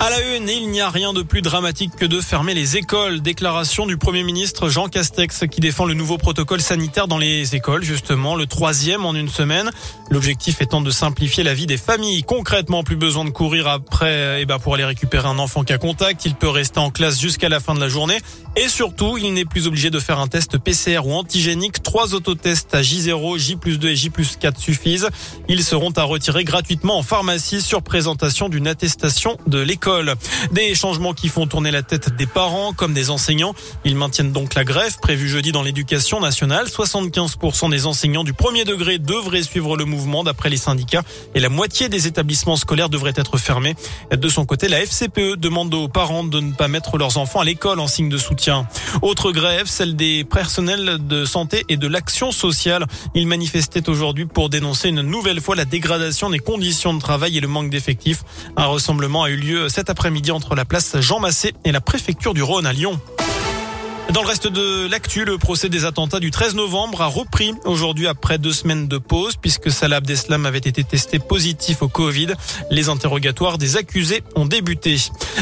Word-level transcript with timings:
À 0.00 0.10
la 0.10 0.36
une, 0.36 0.48
il 0.48 0.70
n'y 0.70 0.80
a 0.80 0.90
rien 0.90 1.12
de 1.12 1.22
plus 1.22 1.42
dramatique 1.42 1.90
que 1.96 2.06
de 2.06 2.20
fermer 2.20 2.54
les 2.54 2.76
écoles. 2.76 3.20
Déclaration 3.20 3.84
du 3.84 3.96
Premier 3.96 4.22
ministre 4.22 4.68
Jean 4.68 4.86
Castex 4.86 5.42
qui 5.50 5.60
défend 5.60 5.86
le 5.86 5.94
nouveau 5.94 6.18
protocole 6.18 6.60
sanitaire 6.60 7.08
dans 7.08 7.18
les 7.18 7.56
écoles, 7.56 7.82
justement, 7.82 8.36
le 8.36 8.46
troisième 8.46 9.04
en 9.04 9.14
une 9.14 9.28
semaine. 9.28 9.72
L'objectif 10.08 10.62
étant 10.62 10.82
de 10.82 10.92
simplifier 10.92 11.42
la 11.42 11.52
vie 11.52 11.66
des 11.66 11.76
familles. 11.76 12.22
Concrètement, 12.22 12.84
plus 12.84 12.94
besoin 12.94 13.24
de 13.24 13.30
courir 13.30 13.66
après, 13.66 14.40
eh 14.40 14.46
ben, 14.46 14.60
pour 14.60 14.74
aller 14.74 14.84
récupérer 14.84 15.26
un 15.26 15.40
enfant 15.40 15.64
cas 15.64 15.78
contact. 15.78 16.24
Il 16.26 16.36
peut 16.36 16.48
rester 16.48 16.78
en 16.78 16.90
classe 16.90 17.20
jusqu'à 17.20 17.48
la 17.48 17.58
fin 17.58 17.74
de 17.74 17.80
la 17.80 17.88
journée. 17.88 18.18
Et 18.54 18.68
surtout, 18.68 19.18
il 19.18 19.34
n'est 19.34 19.44
plus 19.44 19.66
obligé 19.66 19.90
de 19.90 19.98
faire 19.98 20.20
un 20.20 20.28
test 20.28 20.58
PCR 20.58 21.00
ou 21.04 21.12
antigénique. 21.14 21.82
Trois 21.82 22.14
autotests 22.14 22.72
à 22.72 22.82
J0, 22.82 23.36
J 23.38 23.56
2 23.56 23.88
et 23.88 23.96
J 23.96 24.12
4 24.40 24.60
suffisent. 24.60 25.08
Ils 25.48 25.64
seront 25.64 25.92
à 25.96 26.04
retirer 26.04 26.44
gratuitement 26.44 26.98
en 26.98 27.02
pharmacie 27.02 27.62
sur 27.62 27.82
présentation 27.82 28.48
d'une 28.48 28.68
attestation 28.68 29.36
de 29.48 29.58
l'école. 29.58 29.87
Des 30.52 30.74
changements 30.74 31.14
qui 31.14 31.28
font 31.28 31.46
tourner 31.46 31.70
la 31.70 31.82
tête 31.82 32.14
des 32.14 32.26
parents 32.26 32.74
comme 32.74 32.92
des 32.92 33.08
enseignants. 33.08 33.54
Ils 33.86 33.96
maintiennent 33.96 34.32
donc 34.32 34.54
la 34.54 34.64
grève 34.64 34.98
prévue 35.00 35.28
jeudi 35.28 35.50
dans 35.50 35.62
l'éducation 35.62 36.20
nationale. 36.20 36.66
75% 36.66 37.70
des 37.70 37.86
enseignants 37.86 38.24
du 38.24 38.34
premier 38.34 38.64
degré 38.64 38.98
devraient 38.98 39.42
suivre 39.42 39.78
le 39.78 39.86
mouvement 39.86 40.24
d'après 40.24 40.50
les 40.50 40.58
syndicats 40.58 41.02
et 41.34 41.40
la 41.40 41.48
moitié 41.48 41.88
des 41.88 42.06
établissements 42.06 42.56
scolaires 42.56 42.90
devraient 42.90 43.14
être 43.16 43.38
fermés. 43.38 43.76
De 44.10 44.28
son 44.28 44.44
côté, 44.44 44.68
la 44.68 44.84
FCPE 44.84 45.36
demande 45.36 45.72
aux 45.72 45.88
parents 45.88 46.24
de 46.24 46.40
ne 46.40 46.52
pas 46.52 46.68
mettre 46.68 46.98
leurs 46.98 47.16
enfants 47.16 47.40
à 47.40 47.44
l'école 47.44 47.80
en 47.80 47.86
signe 47.86 48.10
de 48.10 48.18
soutien. 48.18 48.68
Autre 49.00 49.32
grève, 49.32 49.68
celle 49.68 49.96
des 49.96 50.24
personnels 50.24 50.98
de 51.06 51.24
santé 51.24 51.64
et 51.70 51.78
de 51.78 51.88
l'action 51.88 52.30
sociale. 52.30 52.86
Ils 53.14 53.26
manifestaient 53.26 53.88
aujourd'hui 53.88 54.26
pour 54.26 54.50
dénoncer 54.50 54.90
une 54.90 55.00
nouvelle 55.00 55.40
fois 55.40 55.56
la 55.56 55.64
dégradation 55.64 56.28
des 56.28 56.40
conditions 56.40 56.92
de 56.92 57.00
travail 57.00 57.38
et 57.38 57.40
le 57.40 57.48
manque 57.48 57.70
d'effectifs. 57.70 58.22
Un 58.56 58.66
rassemblement 58.66 59.22
a 59.22 59.30
eu 59.30 59.36
lieu 59.36 59.68
cet 59.78 59.90
après-midi 59.90 60.32
entre 60.32 60.56
la 60.56 60.64
place 60.64 60.98
Jean 60.98 61.20
Massé 61.20 61.54
et 61.64 61.70
la 61.70 61.80
préfecture 61.80 62.34
du 62.34 62.42
Rhône 62.42 62.66
à 62.66 62.72
Lyon. 62.72 63.00
Dans 64.12 64.22
le 64.22 64.26
reste 64.26 64.48
de 64.48 64.88
l'actu, 64.88 65.24
le 65.24 65.38
procès 65.38 65.68
des 65.68 65.84
attentats 65.84 66.18
du 66.18 66.32
13 66.32 66.56
novembre 66.56 67.00
a 67.02 67.06
repris 67.06 67.54
aujourd'hui 67.64 68.08
après 68.08 68.38
deux 68.38 68.52
semaines 68.52 68.88
de 68.88 68.98
pause 68.98 69.36
puisque 69.36 69.70
Salah 69.70 69.98
Abdeslam 69.98 70.46
avait 70.46 70.58
été 70.58 70.82
testé 70.82 71.20
positif 71.20 71.80
au 71.82 71.88
Covid. 71.88 72.32
Les 72.72 72.88
interrogatoires 72.88 73.56
des 73.56 73.76
accusés 73.76 74.24
ont 74.34 74.46
débuté. 74.46 74.96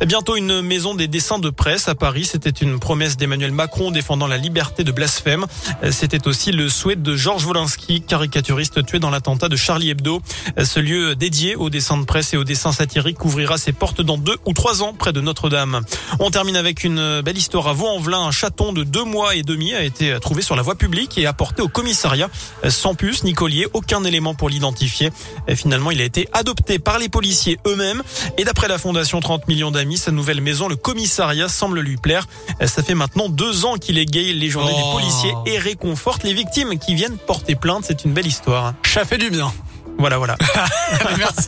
Bientôt 0.00 0.36
une 0.36 0.62
maison 0.62 0.94
des 0.94 1.06
dessins 1.06 1.38
de 1.38 1.50
presse 1.50 1.88
à 1.88 1.94
Paris. 1.94 2.24
C'était 2.24 2.50
une 2.50 2.78
promesse 2.80 3.16
d'Emmanuel 3.16 3.52
Macron 3.52 3.90
défendant 3.90 4.26
la 4.26 4.36
liberté 4.36 4.84
de 4.84 4.92
blasphème. 4.92 5.46
C'était 5.90 6.26
aussi 6.26 6.50
le 6.50 6.68
souhait 6.68 6.96
de 6.96 7.14
Georges 7.16 7.44
Wolinski, 7.44 8.00
caricaturiste 8.00 8.84
tué 8.84 8.98
dans 8.98 9.10
l'attentat 9.10 9.48
de 9.48 9.56
Charlie 9.56 9.90
Hebdo. 9.90 10.22
Ce 10.62 10.80
lieu 10.80 11.14
dédié 11.14 11.56
aux 11.56 11.70
dessins 11.70 11.98
de 11.98 12.04
presse 12.04 12.34
et 12.34 12.36
aux 12.36 12.44
dessins 12.44 12.72
satiriques 12.72 13.24
ouvrira 13.24 13.58
ses 13.58 13.72
portes 13.72 14.00
dans 14.00 14.18
deux 14.18 14.36
ou 14.46 14.52
trois 14.52 14.82
ans 14.82 14.94
près 14.94 15.12
de 15.12 15.20
Notre-Dame. 15.20 15.82
On 16.20 16.30
termine 16.30 16.56
avec 16.56 16.84
une 16.84 17.20
belle 17.20 17.38
histoire 17.38 17.68
à 17.68 17.72
Vaux-en-Velin, 17.72 18.20
un 18.20 18.30
chaton 18.30 18.72
de 18.72 18.84
deux 18.84 19.04
mois 19.04 19.34
et 19.34 19.42
demi 19.42 19.74
a 19.74 19.82
été 19.82 20.18
trouvé 20.20 20.42
sur 20.42 20.56
la 20.56 20.62
voie 20.62 20.74
publique 20.74 21.18
et 21.18 21.26
apporté 21.26 21.62
au 21.62 21.68
commissariat. 21.68 22.28
Sans 22.68 22.94
puce 22.94 23.24
ni 23.24 23.32
collier, 23.34 23.66
aucun 23.72 24.04
élément 24.04 24.34
pour 24.34 24.48
l'identifier. 24.48 25.10
Finalement, 25.54 25.90
il 25.90 26.00
a 26.00 26.04
été 26.04 26.28
adopté 26.32 26.78
par 26.78 26.98
les 26.98 27.08
policiers 27.08 27.58
eux-mêmes. 27.66 28.02
Et 28.38 28.44
d'après 28.44 28.68
la 28.68 28.78
Fondation 28.78 29.20
30 29.20 29.48
millions 29.48 29.70
sa 29.96 30.10
nouvelle 30.10 30.40
maison, 30.40 30.68
le 30.68 30.76
commissariat, 30.76 31.48
semble 31.48 31.80
lui 31.80 31.96
plaire. 31.96 32.26
Ça 32.64 32.82
fait 32.82 32.94
maintenant 32.94 33.28
deux 33.28 33.64
ans 33.64 33.76
qu'il 33.76 33.98
égaye 33.98 34.32
les 34.32 34.48
journées 34.50 34.72
des 34.72 34.82
Oh. 34.84 34.92
policiers 34.98 35.34
et 35.46 35.58
réconforte 35.58 36.22
les 36.24 36.34
victimes 36.34 36.78
qui 36.78 36.94
viennent 36.94 37.16
porter 37.18 37.54
plainte. 37.54 37.84
C'est 37.86 38.04
une 38.04 38.12
belle 38.12 38.26
histoire. 38.26 38.74
Ça 38.84 39.04
fait 39.04 39.18
du 39.18 39.30
bien. 39.30 39.52
Voilà, 39.98 40.18
voilà. 40.18 40.36
Merci. 41.18 41.46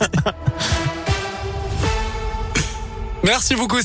Merci 3.23 3.55
beaucoup. 3.55 3.81